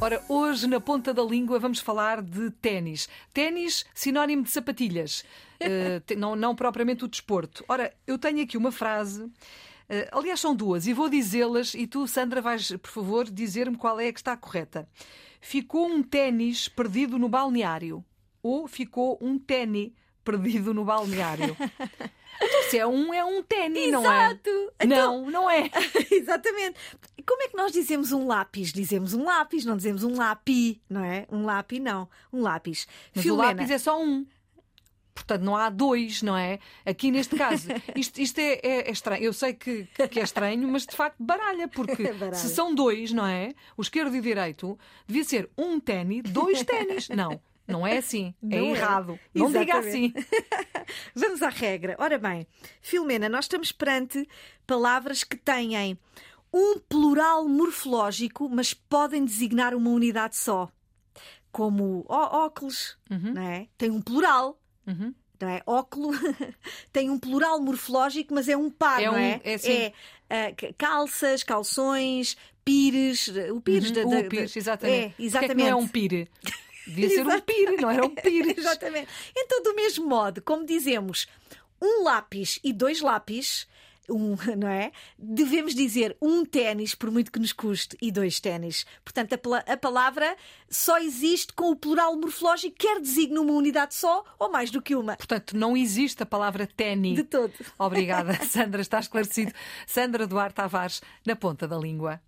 [0.00, 3.08] Ora, hoje na ponta da língua vamos falar de ténis.
[3.34, 5.24] Ténis, sinónimo de sapatilhas,
[5.60, 7.64] uh, não, não propriamente o desporto.
[7.68, 9.24] Ora, eu tenho aqui uma frase.
[9.24, 9.32] Uh,
[10.12, 14.06] aliás, são duas e vou dizê-las e tu, Sandra, vais, por favor, dizer-me qual é
[14.06, 14.88] a que está correta.
[15.40, 18.04] Ficou um ténis perdido no balneário
[18.40, 19.90] ou ficou um ténis
[20.24, 21.56] perdido no balneário?
[22.40, 24.26] Então, se é um, é um ténis, não é?
[24.26, 24.72] Exato.
[24.86, 25.68] Não, não é.
[26.08, 26.78] Exatamente.
[27.28, 28.72] Como é que nós dizemos um lápis?
[28.72, 31.26] Dizemos um lápis, não dizemos um lápis, não é?
[31.30, 32.08] Um lápis, não.
[32.32, 32.88] Um lápis.
[33.14, 34.24] Mas o lápis é só um.
[35.14, 36.58] Portanto, não há dois, não é?
[36.86, 39.22] Aqui neste caso, isto, isto é, é, é, estranho.
[39.22, 42.34] Eu sei que, que é estranho, mas de facto baralha, porque baralha.
[42.34, 43.52] se são dois, não é?
[43.76, 47.10] O esquerdo e o direito, devia ser um ténis, dois ténis.
[47.14, 47.38] Não.
[47.66, 48.34] Não é assim.
[48.42, 49.20] É não é errado.
[49.34, 49.38] É.
[49.38, 50.14] Não diga assim.
[51.14, 51.94] Vamos à regra.
[51.98, 52.46] Ora bem,
[52.80, 54.26] Filomena, nós estamos perante
[54.66, 55.98] palavras que têm
[56.52, 60.70] um plural morfológico, mas podem designar uma unidade só.
[61.50, 63.34] Como óculos, uhum.
[63.34, 63.68] não é?
[63.76, 64.60] Tem um plural.
[64.86, 65.14] Uhum.
[65.40, 65.62] Não é?
[65.66, 66.10] Óculo
[66.92, 69.40] tem um plural morfológico, mas é um par, é não é?
[69.44, 69.54] é?
[69.54, 69.92] Assim.
[70.28, 73.90] é uh, calças, calções, pires, o pires.
[73.90, 74.10] Uhum.
[74.10, 75.14] Da, o pires, exatamente.
[75.18, 75.56] É, exatamente.
[75.56, 76.28] Que é que não é um pire?
[76.86, 78.58] Devia ser um pire, não era um pires.
[78.58, 79.08] Exatamente.
[79.36, 81.26] Então, do mesmo modo, como dizemos
[81.80, 83.68] um lápis e dois lápis,
[84.08, 84.92] um, não é?
[85.18, 88.86] Devemos dizer um ténis, por muito que nos custe, e dois ténis.
[89.04, 90.36] Portanto, a, a, palavra
[90.68, 94.94] só existe com o plural morfológico, quer designe uma unidade só ou mais do que
[94.94, 95.16] uma.
[95.16, 97.16] Portanto, não existe a palavra ténis.
[97.16, 97.52] De todo.
[97.78, 99.52] Obrigada, Sandra, está esclarecido.
[99.86, 102.20] Sandra Duarte Tavares, na ponta da língua.